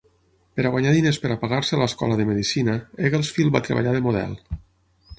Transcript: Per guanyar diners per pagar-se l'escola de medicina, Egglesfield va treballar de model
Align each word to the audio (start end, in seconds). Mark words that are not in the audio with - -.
Per 0.59 0.63
guanyar 0.75 0.93
diners 0.95 1.19
per 1.25 1.37
pagar-se 1.43 1.79
l'escola 1.83 2.19
de 2.21 2.27
medicina, 2.33 2.81
Egglesfield 3.11 3.57
va 3.61 3.65
treballar 3.71 3.99
de 4.01 4.05
model 4.11 4.39